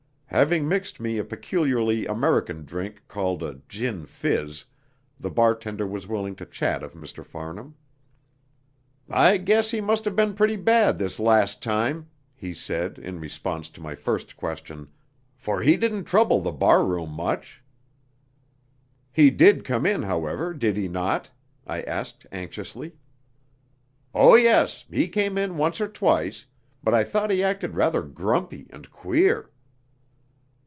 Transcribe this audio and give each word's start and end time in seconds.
Having 0.33 0.69
mixed 0.69 1.01
me 1.01 1.17
a 1.17 1.25
peculiarly 1.25 2.05
American 2.05 2.63
drink 2.63 3.05
called 3.09 3.43
"gin 3.67 4.05
fizz," 4.05 4.63
the 5.19 5.29
bartender 5.29 5.85
was 5.85 6.07
willing 6.07 6.37
to 6.37 6.45
chat 6.45 6.83
of 6.83 6.93
Mr. 6.93 7.21
Farnham. 7.25 7.75
"I 9.09 9.35
guess 9.35 9.71
he 9.71 9.81
must 9.81 10.05
have 10.05 10.15
been 10.15 10.33
pretty 10.33 10.55
bad 10.55 10.97
this 10.99 11.19
last 11.19 11.61
time," 11.61 12.07
he 12.33 12.53
said, 12.53 12.97
in 12.97 13.19
response 13.19 13.69
to 13.71 13.81
my 13.81 13.93
first 13.93 14.37
question, 14.37 14.87
"for 15.35 15.61
he 15.61 15.75
didn't 15.75 16.05
trouble 16.05 16.39
the 16.39 16.53
barroom 16.53 17.09
much." 17.11 17.61
"He 19.11 19.31
did 19.31 19.65
come 19.65 19.85
in, 19.85 20.03
however, 20.03 20.53
did 20.53 20.77
he 20.77 20.87
not?" 20.87 21.29
I 21.67 21.81
asked 21.81 22.25
anxiously. 22.31 22.93
"Oh, 24.13 24.35
yes, 24.35 24.85
he 24.89 25.09
came 25.09 25.37
in 25.37 25.57
once 25.57 25.81
or 25.81 25.89
twice, 25.89 26.45
but 26.81 26.93
I 26.93 27.03
thought 27.03 27.31
he 27.31 27.43
acted 27.43 27.75
rather 27.75 28.01
grumpy 28.01 28.67
and 28.69 28.89
queer." 28.91 29.49